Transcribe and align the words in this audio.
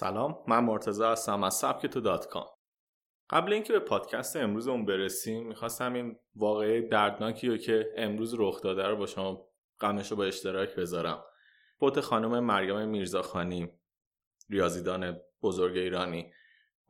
سلام 0.00 0.44
من 0.48 0.64
مرتضی 0.64 1.04
هستم 1.04 1.44
از 1.44 1.54
سبک 1.54 1.86
تو 1.86 2.00
دات 2.00 2.26
کام. 2.26 2.46
قبل 3.30 3.52
اینکه 3.52 3.72
به 3.72 3.78
پادکست 3.78 4.36
امروزمون 4.36 4.84
برسیم 4.86 5.46
می‌خواستم 5.46 5.92
این 5.92 6.16
واقعه 6.34 6.80
دردناکی 6.80 7.48
رو 7.48 7.56
که 7.56 7.92
امروز 7.96 8.34
رخ 8.38 8.62
داده 8.62 8.86
رو 8.86 8.96
با 8.96 9.06
شما 9.06 9.48
غمش 9.80 10.10
رو 10.10 10.16
با 10.16 10.24
اشتراک 10.24 10.76
بذارم. 10.76 11.24
فوت 11.80 12.00
خانم 12.00 12.44
مریم 12.44 12.88
میرزاخانی 12.88 13.78
ریاضیدان 14.50 15.20
بزرگ 15.42 15.76
ایرانی. 15.76 16.32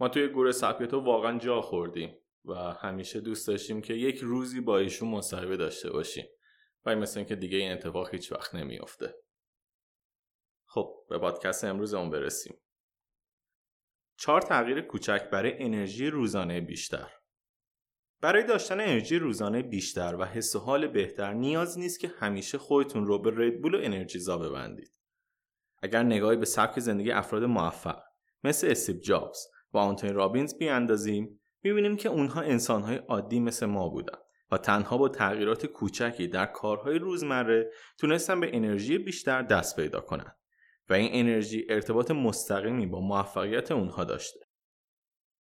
ما 0.00 0.08
توی 0.08 0.29
گروه 0.29 0.52
سبک 0.52 0.90
تو 0.90 1.00
واقعا 1.00 1.38
جا 1.38 1.61
خوردیم 1.61 2.18
و 2.45 2.54
همیشه 2.54 3.20
دوست 3.20 3.48
داشتیم 3.48 3.80
که 3.80 3.95
یک 3.95 4.18
روزی 4.18 4.61
با 4.61 4.79
ایشون 4.79 5.08
مصاحبه 5.08 5.57
داشته 5.57 5.90
باشیم. 5.90 6.27
و 6.85 6.96
مثل 6.96 7.18
اینکه 7.18 7.36
دیگه 7.36 7.58
این 7.58 7.72
اتفاق 7.72 8.11
هیچ 8.11 8.32
وقت 8.32 8.54
نمیافته. 8.54 9.14
خب 10.66 11.04
به 11.08 11.18
پادکست 11.18 11.64
امروزمون 11.64 12.11
برسیم. 12.11 12.61
چهار 14.20 14.40
تغییر 14.40 14.80
کوچک 14.80 15.30
برای 15.30 15.54
انرژی 15.58 16.10
روزانه 16.10 16.60
بیشتر 16.60 17.06
برای 18.20 18.43
داشتن 18.43 18.80
انرژی 18.80 19.18
روزانه 19.18 19.62
بیشتر 19.62 20.16
و 20.18 20.24
حس 20.24 20.56
و 20.56 20.58
حال 20.58 20.86
بهتر 20.86 21.32
نیاز 21.32 21.79
نیست 21.79 22.00
که 22.00 22.08
همیشه 22.18 22.58
خودتون 22.58 23.06
رو 23.06 23.18
به 23.18 23.30
ردبول 23.36 23.74
و 23.74 23.79
انرژیزا 23.82 24.38
ببندید. 24.38 24.93
اگر 25.82 26.02
نگاهی 26.02 26.36
به 26.36 26.44
سبک 26.44 26.80
زندگی 26.80 27.10
افراد 27.10 27.44
موفق 27.44 28.02
مثل 28.44 28.66
استیو 28.70 28.96
جابز 28.96 29.46
و 29.72 29.79
آنتونی 29.79 30.12
رابینز 30.12 30.58
بیاندازیم 30.58 31.40
می‌بینیم 31.62 31.96
که 31.96 32.08
اونها 32.08 32.41
انسانهای 32.41 32.96
عادی 32.96 33.41
مثل 33.41 33.66
ما 33.66 33.88
بودن 33.88 34.18
و 34.50 34.58
تنها 34.58 34.98
با 34.98 35.08
تغییرات 35.08 35.66
کوچکی 35.66 36.28
در 36.28 36.46
کارهای 36.46 36.98
روزمره 36.98 37.70
تونستن 37.98 38.40
به 38.40 38.56
انرژی 38.56 38.98
بیشتر 38.98 39.42
دست 39.42 39.77
پیدا 39.77 40.00
کنند. 40.00 40.39
و 40.91 40.94
این 40.94 41.10
انرژی 41.12 41.66
ارتباط 41.69 42.10
مستقیمی 42.10 42.86
با 42.86 43.00
موفقیت 43.00 43.72
اونها 43.72 44.05
داشته. 44.05 44.41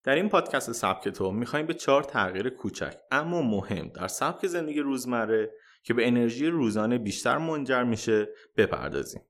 در 0.05 0.15
این 0.15 0.29
پادکست 0.29 0.73
سبک 0.73 1.09
تو 1.09 1.31
می‌خوایم 1.33 1.67
به 1.67 1.75
چهار 1.75 2.03
تغییر 2.03 2.51
کوچک 2.51 2.97
اما 3.11 3.43
مهم 3.43 3.89
در 3.89 4.09
سبک 4.09 4.47
زندگی 4.47 4.81
روزمره 4.81 5.51
که 5.83 5.95
به 5.95 6.07
انرژی 6.07 6.47
روزانه 6.47 6.99
بیشتر 6.99 7.39
منجر 7.39 7.83
میشه 7.83 8.29
بپردازیم. 8.57 9.23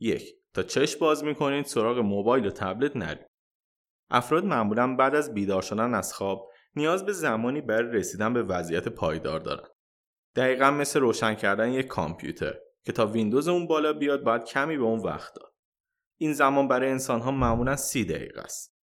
یک 0.00 0.34
تا 0.54 0.62
چشم 0.62 1.00
باز 1.00 1.24
می‌کنید 1.24 1.66
سراغ 1.66 1.98
موبایل 1.98 2.46
و 2.46 2.50
تبلت 2.50 2.96
نرید. 2.96 3.26
افراد 4.10 4.44
معمولا 4.44 4.96
بعد 4.96 5.14
از 5.14 5.34
بیدار 5.34 5.62
شدن 5.62 5.94
از 5.94 6.14
خواب 6.14 6.50
نیاز 6.76 7.06
به 7.06 7.12
زمانی 7.12 7.60
برای 7.60 7.92
رسیدن 7.92 8.34
به 8.34 8.42
وضعیت 8.42 8.88
پایدار 8.88 9.40
دارن. 9.40 9.68
دقیقا 10.36 10.70
مثل 10.70 11.00
روشن 11.00 11.34
کردن 11.34 11.72
یک 11.72 11.86
کامپیوتر 11.86 12.58
که 12.84 12.92
تا 12.92 13.06
ویندوز 13.06 13.48
اون 13.48 13.66
بالا 13.66 13.92
بیاد 13.92 14.22
باید 14.22 14.44
کمی 14.44 14.76
به 14.76 14.84
اون 14.84 15.00
وقت 15.00 15.34
داد. 15.34 15.52
این 16.20 16.32
زمان 16.32 16.68
برای 16.68 16.90
انسان 16.90 17.20
ها 17.20 17.30
معمولا 17.30 17.76
سی 17.76 18.04
دقیقه 18.04 18.40
است. 18.40 18.76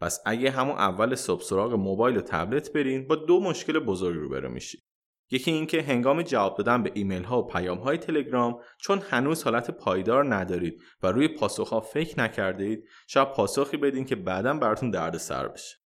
پس 0.00 0.20
اگه 0.26 0.50
همون 0.50 0.76
اول 0.76 1.14
صبح 1.14 1.42
سراغ 1.42 1.72
موبایل 1.72 2.16
و 2.16 2.20
تبلت 2.20 2.72
برین 2.72 3.06
با 3.06 3.16
دو 3.16 3.40
مشکل 3.40 3.78
بزرگ 3.78 4.16
روبرو 4.16 4.48
میشید. 4.48 4.86
یکی 5.30 5.50
اینکه 5.50 5.82
هنگام 5.82 6.22
جواب 6.22 6.56
دادن 6.56 6.82
به 6.82 6.90
ایمیل 6.94 7.22
ها 7.22 7.42
و 7.42 7.46
پیام 7.46 7.78
های 7.78 7.98
تلگرام 7.98 8.60
چون 8.80 9.02
هنوز 9.10 9.44
حالت 9.44 9.70
پایدار 9.70 10.34
ندارید 10.34 10.82
و 11.02 11.06
روی 11.06 11.28
پاسخ 11.28 11.68
ها 11.68 11.80
فکر 11.80 12.20
نکرده 12.20 12.64
اید 12.64 12.84
شاید 13.06 13.32
پاسخی 13.32 13.76
بدین 13.76 14.04
که 14.04 14.16
بعدا 14.16 14.54
براتون 14.54 14.90
درد 14.90 15.16
سر 15.16 15.48
بشه. 15.48 15.76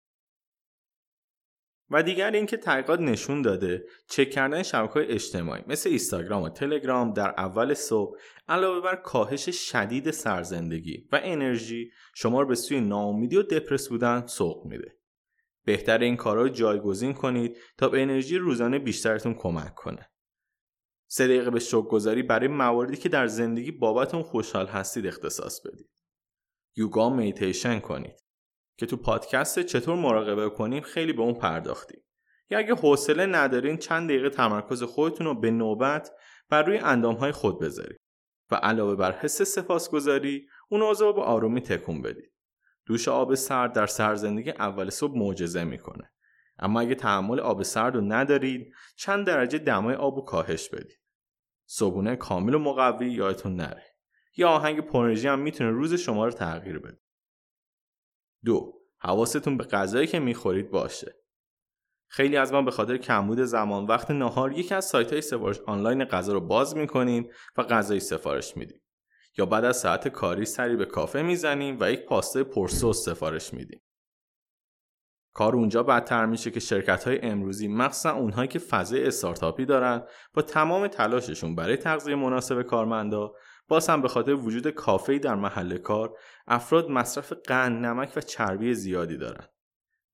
و 1.90 2.02
دیگر 2.02 2.30
اینکه 2.30 2.56
تحقیقات 2.56 3.00
نشون 3.00 3.42
داده 3.42 3.84
چک 4.08 4.30
کردن 4.30 4.62
های 4.74 5.06
اجتماعی 5.06 5.62
مثل 5.66 5.88
اینستاگرام 5.88 6.42
و 6.42 6.48
تلگرام 6.48 7.12
در 7.12 7.34
اول 7.38 7.74
صبح 7.74 8.18
علاوه 8.48 8.80
بر 8.80 8.96
کاهش 8.96 9.48
شدید 9.48 10.10
سرزندگی 10.10 11.08
و 11.12 11.20
انرژی 11.22 11.90
شما 12.14 12.40
رو 12.40 12.46
به 12.46 12.54
سوی 12.54 12.80
ناامیدی 12.80 13.36
و 13.36 13.42
دپرس 13.42 13.88
بودن 13.88 14.26
سوق 14.26 14.66
میده. 14.66 14.96
بهتر 15.64 15.98
این 15.98 16.16
کارها 16.16 16.42
رو 16.42 16.48
جایگزین 16.48 17.12
کنید 17.12 17.56
تا 17.78 17.88
به 17.88 18.02
انرژی 18.02 18.38
روزانه 18.38 18.78
بیشترتون 18.78 19.34
کمک 19.34 19.74
کنه. 19.74 20.10
سه 21.08 21.26
دقیقه 21.26 21.50
به 21.50 21.60
شوک 21.60 21.88
گذاری 21.88 22.22
برای 22.22 22.48
مواردی 22.48 22.96
که 22.96 23.08
در 23.08 23.26
زندگی 23.26 23.70
بابتون 23.70 24.22
خوشحال 24.22 24.66
هستید 24.66 25.06
اختصاص 25.06 25.60
بدید. 25.66 25.90
یوگا 26.76 27.10
میتیشن 27.10 27.80
کنید. 27.80 28.20
که 28.80 28.86
تو 28.86 28.96
پادکست 28.96 29.60
چطور 29.60 29.96
مراقبه 29.96 30.50
کنیم 30.50 30.82
خیلی 30.82 31.12
به 31.12 31.22
اون 31.22 31.34
پرداختیم. 31.34 32.00
یا 32.50 32.58
اگه 32.58 32.74
حوصله 32.74 33.26
ندارین 33.26 33.76
چند 33.76 34.08
دقیقه 34.08 34.30
تمرکز 34.30 34.82
خودتون 34.82 35.26
رو 35.26 35.40
به 35.40 35.50
نوبت 35.50 36.10
بر 36.48 36.62
روی 36.62 36.78
اندامهای 36.78 37.32
خود 37.32 37.60
بذارید 37.60 38.00
و 38.50 38.54
علاوه 38.54 38.94
بر 38.96 39.12
حس 39.12 39.42
سپاسگزاری 39.42 40.46
اون 40.68 40.82
اوضاع 40.82 41.12
با 41.12 41.22
آرومی 41.22 41.60
تکون 41.60 42.02
بدید. 42.02 42.32
دوش 42.86 43.08
آب 43.08 43.34
سرد 43.34 43.72
در 43.72 43.86
سرزندگی 43.86 44.50
اول 44.50 44.90
صبح 44.90 45.18
معجزه 45.18 45.64
می‌کنه. 45.64 46.12
اما 46.58 46.80
اگه 46.80 46.94
تحمل 46.94 47.40
آب 47.40 47.62
سرد 47.62 47.94
رو 47.94 48.00
ندارید 48.00 48.74
چند 48.96 49.26
درجه 49.26 49.58
دمای 49.58 49.94
آب 49.94 50.16
رو 50.16 50.22
کاهش 50.22 50.68
بدید. 50.68 51.00
صبونه 51.66 52.16
کامل 52.16 52.54
و 52.54 52.58
مقوی 52.58 53.12
یادتون 53.12 53.56
نره. 53.56 53.84
یا 54.36 54.48
آهنگ 54.48 54.80
پرنرژی 54.80 55.28
هم 55.28 55.38
می‌تونه 55.38 55.70
روز 55.70 55.94
شما 55.94 56.24
رو 56.24 56.30
تغییر 56.30 56.78
بده. 56.78 56.98
دو 58.44 58.80
حواستون 58.98 59.56
به 59.56 59.64
غذایی 59.64 60.06
که 60.06 60.20
می‌خورید 60.20 60.70
باشه. 60.70 61.16
خیلی 62.08 62.36
از 62.36 62.52
ما 62.52 62.62
به 62.62 62.70
خاطر 62.70 62.96
کمبود 62.96 63.40
زمان 63.40 63.86
وقت 63.86 64.10
نهار 64.10 64.52
یکی 64.52 64.74
از 64.74 64.84
سایت 64.84 65.12
های 65.12 65.22
سفارش 65.22 65.60
آنلاین 65.60 66.04
غذا 66.04 66.32
رو 66.32 66.40
باز 66.40 66.76
می‌کنیم 66.76 67.30
و 67.56 67.62
غذایی 67.62 68.00
سفارش 68.00 68.56
میدیم. 68.56 68.80
یا 69.38 69.46
بعد 69.46 69.64
از 69.64 69.76
ساعت 69.76 70.08
کاری 70.08 70.44
سری 70.44 70.76
به 70.76 70.84
کافه 70.84 71.22
می‌زنیم 71.22 71.76
و 71.80 71.92
یک 71.92 72.04
پاسته 72.04 72.44
پرسوس 72.44 73.04
سفارش 73.04 73.54
میدیم. 73.54 73.80
کار 75.34 75.56
اونجا 75.56 75.82
بدتر 75.82 76.26
میشه 76.26 76.50
که 76.50 76.60
شرکت 76.60 77.04
های 77.04 77.18
امروزی 77.22 77.68
مخصوصا 77.68 78.10
اونهایی 78.10 78.48
که 78.48 78.58
فضای 78.58 79.06
استارتاپی 79.06 79.64
دارن 79.64 80.02
با 80.34 80.42
تمام 80.42 80.86
تلاششون 80.86 81.54
برای 81.54 81.76
تغذیه 81.76 82.14
مناسب 82.14 82.62
کارمندا 82.62 83.32
باز 83.70 83.88
هم 83.88 84.02
به 84.02 84.08
خاطر 84.08 84.34
وجود 84.34 84.70
کافه‌ای 84.70 85.18
در 85.18 85.34
محل 85.34 85.78
کار 85.78 86.16
افراد 86.46 86.90
مصرف 86.90 87.32
قند، 87.32 87.86
نمک 87.86 88.12
و 88.16 88.20
چربی 88.20 88.74
زیادی 88.74 89.16
دارند. 89.16 89.48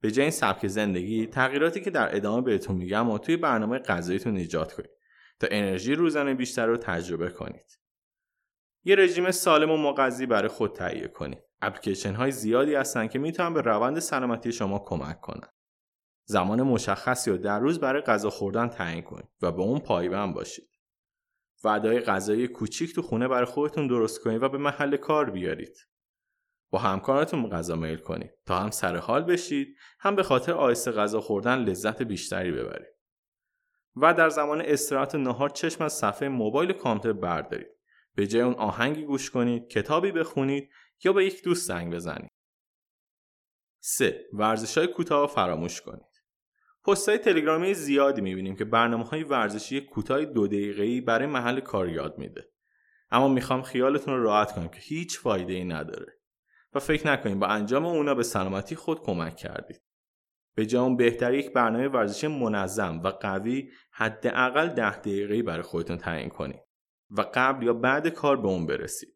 به 0.00 0.10
جای 0.10 0.22
این 0.22 0.30
سبک 0.30 0.66
زندگی 0.66 1.26
تغییراتی 1.26 1.80
که 1.80 1.90
در 1.90 2.16
ادامه 2.16 2.42
بهتون 2.42 2.76
میگم 2.76 3.10
و 3.10 3.18
توی 3.18 3.36
برنامه 3.36 3.78
غذاییتون 3.78 4.36
ایجاد 4.36 4.72
کنید 4.72 4.90
تا 5.40 5.46
انرژی 5.50 5.94
روزانه 5.94 6.34
بیشتر 6.34 6.66
رو 6.66 6.76
تجربه 6.76 7.30
کنید. 7.30 7.78
یه 8.84 8.96
رژیم 8.96 9.30
سالم 9.30 9.70
و 9.70 9.76
مغذی 9.76 10.26
برای 10.26 10.48
خود 10.48 10.72
تهیه 10.72 11.08
کنید. 11.08 11.42
اپلیکیشن 11.62 12.14
های 12.14 12.32
زیادی 12.32 12.74
هستن 12.74 13.06
که 13.06 13.18
می‌تونن 13.18 13.54
به 13.54 13.60
روند 13.60 13.98
سلامتی 13.98 14.52
شما 14.52 14.78
کمک 14.78 15.20
کنن. 15.20 15.48
زمان 16.24 16.62
مشخصی 16.62 17.30
رو 17.30 17.36
در 17.36 17.60
روز 17.60 17.80
برای 17.80 18.02
غذا 18.02 18.30
خوردن 18.30 18.68
تعیین 18.68 19.02
کنید 19.02 19.28
و 19.42 19.52
به 19.52 19.62
اون 19.62 19.78
پایبند 19.78 20.34
باشید. 20.34 20.68
وعدای 21.64 22.00
غذایی 22.00 22.48
کوچیک 22.48 22.94
تو 22.94 23.02
خونه 23.02 23.28
برای 23.28 23.44
خودتون 23.44 23.86
درست 23.86 24.20
کنید 24.20 24.42
و 24.42 24.48
به 24.48 24.58
محل 24.58 24.96
کار 24.96 25.30
بیارید. 25.30 25.76
با 26.70 26.78
همکاراتون 26.78 27.50
غذا 27.50 27.76
میل 27.76 27.96
کنید 27.96 28.30
تا 28.46 28.58
هم 28.58 28.70
سر 28.70 28.96
حال 28.96 29.22
بشید 29.24 29.76
هم 30.00 30.16
به 30.16 30.22
خاطر 30.22 30.52
آیسته 30.52 30.92
غذا 30.92 31.20
خوردن 31.20 31.58
لذت 31.58 32.02
بیشتری 32.02 32.52
ببرید. 32.52 32.96
و 33.96 34.14
در 34.14 34.28
زمان 34.28 34.60
استراحت 34.60 35.14
نهار 35.14 35.48
چشم 35.48 35.84
از 35.84 35.92
صفحه 35.92 36.28
موبایل 36.28 36.72
کامپیوتر 36.72 37.20
بردارید. 37.20 37.76
به 38.14 38.26
جای 38.26 38.42
اون 38.42 38.54
آهنگی 38.54 39.04
گوش 39.04 39.30
کنید، 39.30 39.68
کتابی 39.68 40.12
بخونید 40.12 40.70
یا 41.04 41.12
به 41.12 41.26
یک 41.26 41.44
دوست 41.44 41.68
زنگ 41.68 41.94
بزنید. 41.94 42.30
3. 43.80 44.24
ورزش 44.32 44.78
های 44.78 44.86
کوتاه 44.86 45.28
فراموش 45.28 45.80
کنید. 45.80 46.15
های 47.08 47.18
تلگرامی 47.18 47.74
زیادی 47.74 48.20
می‌بینیم 48.20 48.56
که 48.56 48.64
برنامه 48.64 49.04
های 49.04 49.22
ورزشی 49.22 49.80
کوتاه 49.80 50.24
دو 50.24 50.46
دقیقه‌ای 50.46 51.00
برای 51.00 51.26
محل 51.26 51.60
کار 51.60 51.88
یاد 51.88 52.18
میده. 52.18 52.48
اما 53.10 53.28
می‌خوام 53.28 53.62
خیالتون 53.62 54.14
رو 54.14 54.22
راحت 54.22 54.52
کنم 54.52 54.68
که 54.68 54.78
هیچ 54.80 55.18
فایده 55.18 55.52
ای 55.52 55.64
نداره 55.64 56.12
و 56.74 56.78
فکر 56.78 57.06
نکنید 57.06 57.38
با 57.38 57.46
انجام 57.46 57.86
اونا 57.86 58.14
به 58.14 58.22
سلامتی 58.22 58.74
خود 58.74 59.02
کمک 59.02 59.36
کردید. 59.36 59.82
به 60.54 60.66
جای 60.66 60.96
بهتر 60.96 61.34
یک 61.34 61.52
برنامه 61.52 61.88
ورزشی 61.88 62.26
منظم 62.26 63.00
و 63.04 63.08
قوی 63.08 63.70
حداقل 63.90 64.68
ده 64.68 64.98
دقیقه‌ای 64.98 65.42
برای 65.42 65.62
خودتون 65.62 65.96
تعیین 65.96 66.28
کنید 66.28 66.60
و 67.10 67.24
قبل 67.34 67.66
یا 67.66 67.72
بعد 67.72 68.08
کار 68.08 68.36
به 68.36 68.48
اون 68.48 68.66
برسید. 68.66 69.15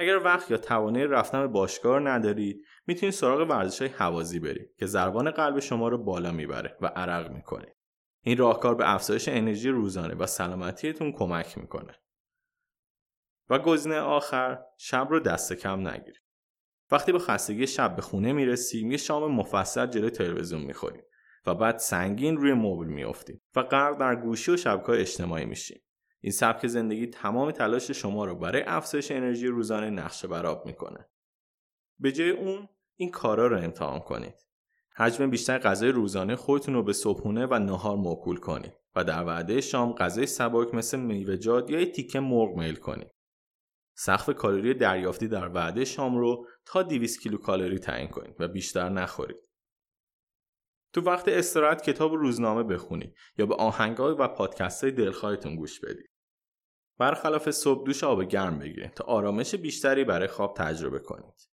اگر 0.00 0.18
وقت 0.24 0.50
یا 0.50 0.56
توانایی 0.56 1.06
رفتن 1.06 1.40
به 1.40 1.46
باشگاه 1.46 2.00
ندارید 2.00 2.64
می‌تونید 2.86 3.14
سراغ 3.14 3.50
ورزش 3.50 3.82
های 3.82 3.90
حوازی 3.90 4.40
برید 4.40 4.74
که 4.78 4.86
ضربان 4.86 5.30
قلب 5.30 5.58
شما 5.58 5.88
رو 5.88 5.98
بالا 5.98 6.32
می‌بره 6.32 6.76
و 6.80 6.86
عرق 6.86 7.30
می‌کنه. 7.30 7.76
این 8.22 8.36
راهکار 8.36 8.74
به 8.74 8.94
افزایش 8.94 9.28
انرژی 9.28 9.68
روزانه 9.68 10.14
و 10.14 10.26
سلامتیتون 10.26 11.12
کمک 11.12 11.58
می‌کنه. 11.58 11.94
و 13.50 13.58
گزینه 13.58 13.98
آخر 13.98 14.58
شب 14.78 15.06
رو 15.10 15.20
دست 15.20 15.52
کم 15.52 15.88
نگیرید 15.88 16.22
وقتی 16.90 17.12
به 17.12 17.18
خستگی 17.18 17.66
شب 17.66 17.96
به 17.96 18.02
خونه 18.02 18.32
می‌رسیم 18.32 18.90
یه 18.90 18.96
شام 18.96 19.32
مفصل 19.32 19.86
جلوی 19.86 20.10
تلویزیون 20.10 20.62
می‌خوریم 20.62 21.02
و 21.46 21.54
بعد 21.54 21.76
سنگین 21.76 22.36
روی 22.36 22.52
مبل 22.52 22.86
میافتیم 22.86 23.40
و 23.56 23.62
غرق 23.62 23.98
در 23.98 24.16
گوشی 24.16 24.50
و 24.50 24.56
شبکه 24.56 24.92
اجتماعی 24.92 25.44
میشیم 25.44 25.82
این 26.20 26.32
سبک 26.32 26.66
زندگی 26.66 27.06
تمام 27.06 27.50
تلاش 27.50 27.90
شما 27.90 28.24
رو 28.24 28.34
برای 28.34 28.62
افزایش 28.62 29.10
انرژی 29.10 29.46
روزانه 29.46 29.90
نقشه 29.90 30.28
براب 30.28 30.66
می‌کنه. 30.66 31.08
به 31.98 32.12
جای 32.12 32.30
اون 32.30 32.68
این 32.96 33.10
کارا 33.10 33.46
رو 33.46 33.58
امتحان 33.58 34.00
کنید. 34.00 34.34
حجم 34.96 35.30
بیشتر 35.30 35.58
غذای 35.58 35.90
روزانه 35.90 36.36
خودتون 36.36 36.74
رو 36.74 36.82
به 36.82 36.92
صبحونه 36.92 37.46
و 37.46 37.58
نهار 37.58 37.96
موکول 37.96 38.36
کنید 38.36 38.72
و 38.96 39.04
در 39.04 39.24
وعده 39.24 39.60
شام 39.60 39.92
غذای 39.92 40.26
سبک 40.26 40.74
مثل 40.74 41.00
میوه‌جات 41.00 41.70
یا 41.70 41.84
تیکه 41.84 42.20
مرغ 42.20 42.56
میل 42.56 42.74
کنید. 42.74 43.10
سقف 43.96 44.30
کالری 44.30 44.74
دریافتی 44.74 45.28
در 45.28 45.48
وعده 45.48 45.84
شام 45.84 46.18
رو 46.18 46.46
تا 46.66 46.82
200 46.82 47.20
کیلو 47.20 47.38
کالری 47.38 47.78
تعیین 47.78 48.08
کنید 48.08 48.36
و 48.38 48.48
بیشتر 48.48 48.88
نخورید. 48.88 49.47
تو 50.92 51.00
وقت 51.00 51.28
استراحت 51.28 51.82
کتاب 51.82 52.12
روزنامه 52.12 52.62
بخونید 52.62 53.14
یا 53.38 53.46
به 53.46 53.54
آهنگای 53.54 54.14
و 54.14 54.28
پادکست 54.28 54.84
های 54.84 54.92
دلخواهتون 54.92 55.56
گوش 55.56 55.80
بدید. 55.80 56.10
برخلاف 56.98 57.50
صبح 57.50 57.86
دوش 57.86 58.04
آب 58.04 58.22
گرم 58.22 58.58
بگیرید 58.58 58.94
تا 58.94 59.04
آرامش 59.04 59.54
بیشتری 59.54 60.04
برای 60.04 60.28
خواب 60.28 60.54
تجربه 60.56 60.98
کنید. 60.98 61.48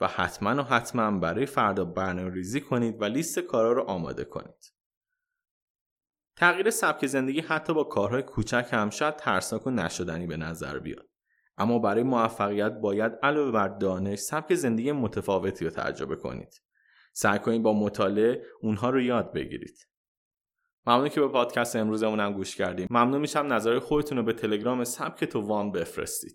و 0.00 0.06
حتما 0.06 0.62
و 0.62 0.66
حتما 0.66 1.18
برای 1.18 1.46
فردا 1.46 1.84
برنامه 1.84 2.34
ریزی 2.34 2.60
کنید 2.60 3.02
و 3.02 3.04
لیست 3.04 3.38
کارا 3.38 3.72
رو 3.72 3.82
آماده 3.82 4.24
کنید. 4.24 4.72
تغییر 6.36 6.70
سبک 6.70 7.06
زندگی 7.06 7.40
حتی 7.40 7.74
با 7.74 7.84
کارهای 7.84 8.22
کوچک 8.22 8.68
هم 8.70 8.90
شاید 8.90 9.16
ترسناک 9.16 9.66
و 9.66 9.70
نشدنی 9.70 10.26
به 10.26 10.36
نظر 10.36 10.78
بیاد. 10.78 11.08
اما 11.58 11.78
برای 11.78 12.02
موفقیت 12.02 12.72
باید 12.72 13.12
علاوه 13.22 13.50
بر 13.50 13.68
دانش 13.68 14.18
سبک 14.18 14.54
زندگی 14.54 14.92
متفاوتی 14.92 15.64
رو 15.64 15.70
تجربه 15.70 16.16
کنید. 16.16 16.62
سعی 17.12 17.38
کنید 17.38 17.62
با 17.62 17.72
مطالعه 17.72 18.42
اونها 18.62 18.90
رو 18.90 19.00
یاد 19.00 19.32
بگیرید. 19.32 19.88
ممنون 20.86 21.08
که 21.08 21.20
به 21.20 21.28
پادکست 21.28 21.76
امروزمون 21.76 22.20
هم 22.20 22.32
گوش 22.32 22.56
کردیم. 22.56 22.86
ممنون 22.90 23.20
میشم 23.20 23.52
نظر 23.52 23.78
خودتون 23.78 24.18
رو 24.18 24.24
به 24.24 24.32
تلگرام 24.32 24.84
سبک 24.84 25.24
تو 25.24 25.40
وان 25.40 25.72
بفرستید. 25.72 26.30